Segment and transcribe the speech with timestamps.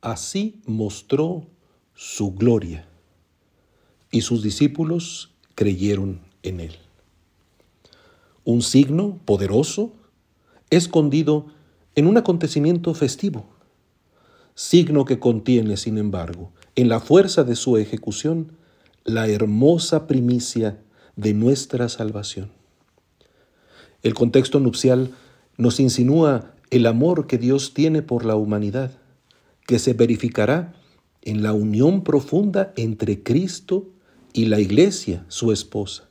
[0.00, 1.46] Así mostró
[1.94, 2.86] su gloria
[4.10, 6.76] y sus discípulos creyeron en él.
[8.44, 9.92] Un signo poderoso
[10.70, 11.46] escondido
[11.96, 13.46] en un acontecimiento festivo,
[14.54, 18.52] signo que contiene, sin embargo, en la fuerza de su ejecución,
[19.04, 20.80] la hermosa primicia
[21.16, 22.52] de nuestra salvación.
[24.02, 25.12] El contexto nupcial
[25.56, 28.92] nos insinúa el amor que Dios tiene por la humanidad,
[29.68, 30.72] que se verificará
[31.20, 33.86] en la unión profunda entre Cristo
[34.32, 36.08] y la iglesia, su esposa.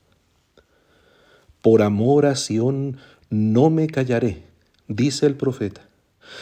[1.63, 2.97] Por amor a Sión
[3.31, 4.43] no me callaré,
[4.87, 5.89] dice el profeta,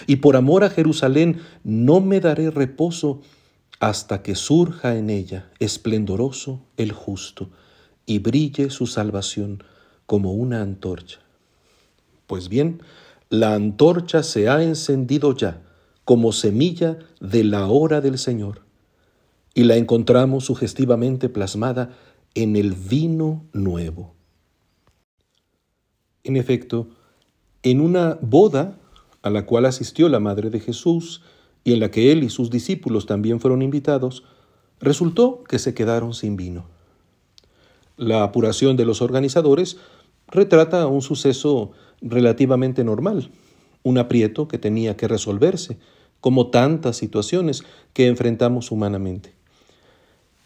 [0.07, 3.21] y por amor a Jerusalén no me daré reposo
[3.79, 7.49] hasta que surja en ella esplendoroso el justo
[8.05, 9.63] y brille su salvación
[10.05, 11.19] como una antorcha.
[12.27, 12.81] Pues bien,
[13.29, 15.61] la antorcha se ha encendido ya
[16.05, 18.61] como semilla de la hora del Señor,
[19.53, 21.97] y la encontramos sugestivamente plasmada
[22.35, 24.13] en el vino nuevo.
[26.23, 26.87] En efecto,
[27.63, 28.77] en una boda
[29.21, 31.23] a la cual asistió la Madre de Jesús
[31.63, 34.23] y en la que él y sus discípulos también fueron invitados,
[34.79, 36.67] resultó que se quedaron sin vino.
[37.97, 39.77] La apuración de los organizadores
[40.27, 41.71] retrata un suceso
[42.01, 43.31] relativamente normal,
[43.85, 45.77] un aprieto que tenía que resolverse,
[46.19, 49.31] como tantas situaciones que enfrentamos humanamente.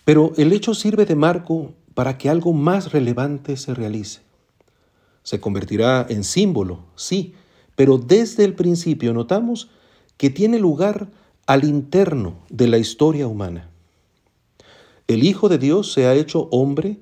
[0.04, 4.20] Pero el hecho sirve de marco para que algo más relevante se realice.
[5.23, 7.34] Se convertirá en símbolo, sí,
[7.78, 9.70] pero desde el principio notamos
[10.18, 11.08] que tiene lugar
[11.46, 13.70] al interno de la historia humana.
[15.08, 17.00] El Hijo de Dios se ha hecho hombre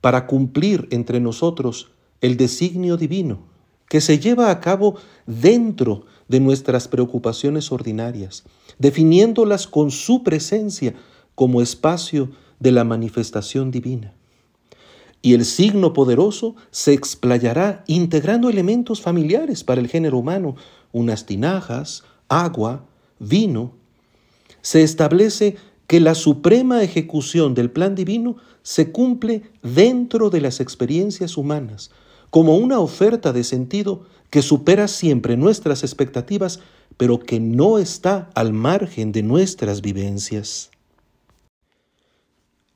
[0.00, 3.55] para cumplir entre nosotros el designio divino
[3.88, 8.44] que se lleva a cabo dentro de nuestras preocupaciones ordinarias,
[8.78, 10.94] definiéndolas con su presencia
[11.34, 14.12] como espacio de la manifestación divina.
[15.22, 20.56] Y el signo poderoso se explayará integrando elementos familiares para el género humano,
[20.92, 22.84] unas tinajas, agua,
[23.18, 23.72] vino.
[24.62, 25.56] Se establece
[25.86, 31.90] que la suprema ejecución del plan divino se cumple dentro de las experiencias humanas,
[32.30, 36.60] como una oferta de sentido que supera siempre nuestras expectativas,
[36.96, 40.70] pero que no está al margen de nuestras vivencias.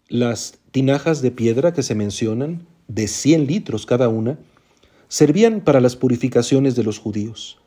[0.08, 4.38] Las tinajas de piedra que se mencionan, de 100 litros cada una,
[5.08, 7.58] servían para las purificaciones de los judíos.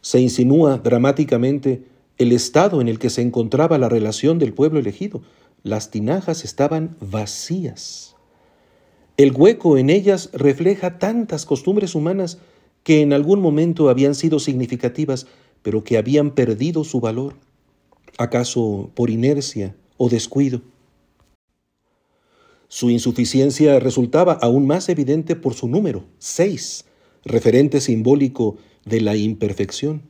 [0.00, 1.84] Se insinúa dramáticamente
[2.18, 5.22] el estado en el que se encontraba la relación del pueblo elegido.
[5.62, 8.13] Las tinajas estaban vacías.
[9.16, 12.38] El hueco en ellas refleja tantas costumbres humanas
[12.82, 15.26] que en algún momento habían sido significativas,
[15.62, 17.34] pero que habían perdido su valor,
[18.18, 20.62] acaso por inercia o descuido.
[22.66, 26.84] Su insuficiencia resultaba aún más evidente por su número, seis,
[27.24, 30.02] referente simbólico de la imperfección.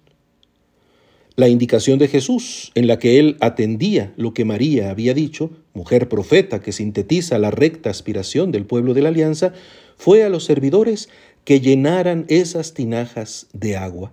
[1.37, 6.09] La indicación de Jesús, en la que él atendía lo que María había dicho, mujer
[6.09, 9.53] profeta que sintetiza la recta aspiración del pueblo de la alianza,
[9.97, 11.09] fue a los servidores
[11.45, 14.13] que llenaran esas tinajas de agua.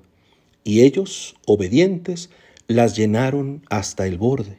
[0.64, 2.30] Y ellos, obedientes,
[2.68, 4.58] las llenaron hasta el borde.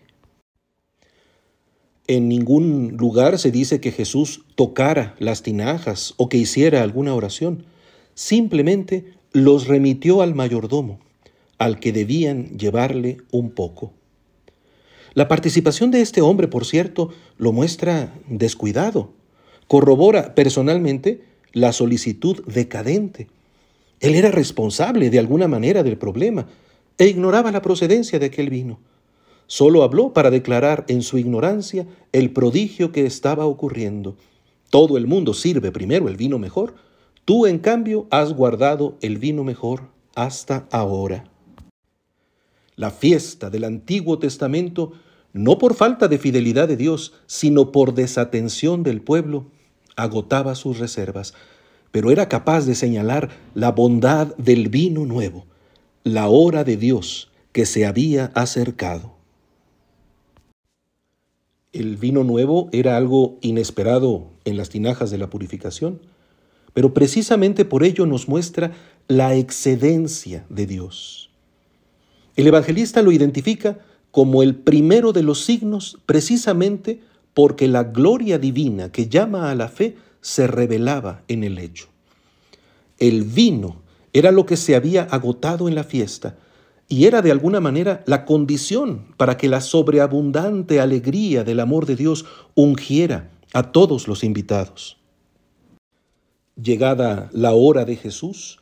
[2.06, 7.64] En ningún lugar se dice que Jesús tocara las tinajas o que hiciera alguna oración.
[8.14, 10.98] Simplemente los remitió al mayordomo
[11.62, 13.92] al que debían llevarle un poco.
[15.14, 19.10] La participación de este hombre, por cierto, lo muestra descuidado.
[19.68, 23.28] Corrobora personalmente la solicitud decadente.
[24.00, 26.46] Él era responsable de alguna manera del problema
[26.96, 28.80] e ignoraba la procedencia de aquel vino.
[29.46, 34.16] Solo habló para declarar en su ignorancia el prodigio que estaba ocurriendo.
[34.70, 36.74] Todo el mundo sirve primero el vino mejor.
[37.26, 41.31] Tú, en cambio, has guardado el vino mejor hasta ahora
[42.82, 44.92] la fiesta del Antiguo Testamento,
[45.32, 49.46] no por falta de fidelidad de Dios, sino por desatención del pueblo,
[49.94, 51.32] agotaba sus reservas,
[51.92, 55.46] pero era capaz de señalar la bondad del vino nuevo,
[56.02, 59.14] la hora de Dios que se había acercado.
[61.72, 66.00] El vino nuevo era algo inesperado en las tinajas de la purificación,
[66.74, 68.72] pero precisamente por ello nos muestra
[69.06, 71.31] la excedencia de Dios.
[72.36, 73.78] El evangelista lo identifica
[74.10, 77.00] como el primero de los signos precisamente
[77.34, 81.88] porque la gloria divina que llama a la fe se revelaba en el hecho.
[82.98, 83.82] El vino
[84.12, 86.36] era lo que se había agotado en la fiesta
[86.88, 91.96] y era de alguna manera la condición para que la sobreabundante alegría del amor de
[91.96, 94.98] Dios ungiera a todos los invitados.
[96.62, 98.58] Llegada la hora de Jesús,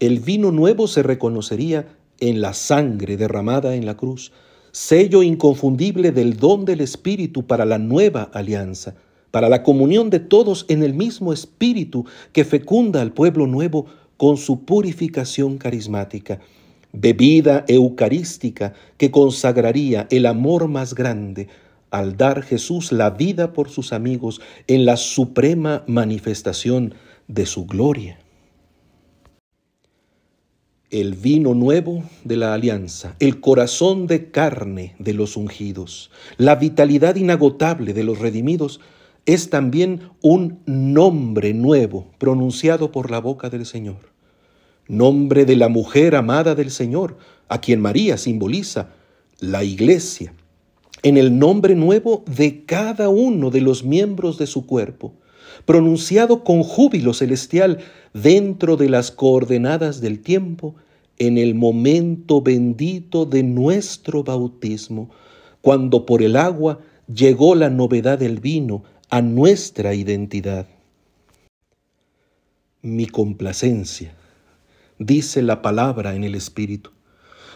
[0.00, 4.32] el vino nuevo se reconocería en la sangre derramada en la cruz,
[4.72, 8.94] sello inconfundible del don del Espíritu para la nueva alianza,
[9.30, 13.86] para la comunión de todos en el mismo Espíritu que fecunda al pueblo nuevo
[14.16, 16.40] con su purificación carismática,
[16.92, 21.48] bebida eucarística que consagraría el amor más grande
[21.90, 26.94] al dar Jesús la vida por sus amigos en la suprema manifestación
[27.28, 28.18] de su gloria
[31.00, 37.16] el vino nuevo de la alianza, el corazón de carne de los ungidos, la vitalidad
[37.16, 38.80] inagotable de los redimidos,
[39.26, 44.10] es también un nombre nuevo pronunciado por la boca del Señor.
[44.88, 48.90] Nombre de la mujer amada del Señor, a quien María simboliza,
[49.38, 50.32] la iglesia,
[51.02, 55.12] en el nombre nuevo de cada uno de los miembros de su cuerpo,
[55.66, 57.80] pronunciado con júbilo celestial
[58.14, 60.74] dentro de las coordenadas del tiempo,
[61.18, 65.10] en el momento bendito de nuestro bautismo,
[65.60, 66.80] cuando por el agua
[67.12, 70.66] llegó la novedad del vino a nuestra identidad.
[72.82, 74.14] Mi complacencia,
[74.98, 76.90] dice la palabra en el Espíritu,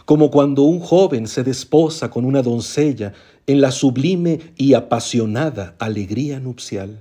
[0.04, 3.12] como cuando un joven se desposa con una doncella
[3.46, 7.00] en la sublime y apasionada alegría nupcial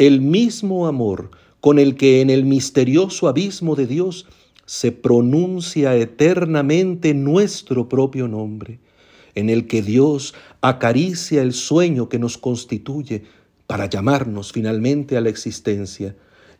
[0.00, 1.30] el mismo amor
[1.60, 4.26] con el que en el misterioso abismo de Dios
[4.70, 8.78] se pronuncia eternamente nuestro propio nombre,
[9.34, 13.24] en el que Dios acaricia el sueño que nos constituye
[13.66, 16.14] para llamarnos finalmente a la existencia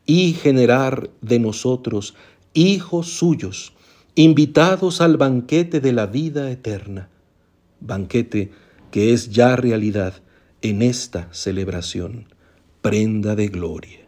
[0.07, 2.17] y generar de nosotros
[2.53, 3.75] hijos suyos,
[4.17, 7.11] invitados al banquete de la vida eterna,
[7.79, 8.51] banquete
[8.91, 10.15] que es ya realidad
[10.63, 12.27] en esta celebración
[12.83, 14.00] prenda de gloria.